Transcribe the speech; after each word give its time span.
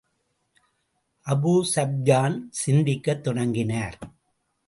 Abu 1.27 1.53
Sufyan 1.75 2.37
சிந்திக்கத் 2.49 3.23
தொடங்கினார். 3.23 3.97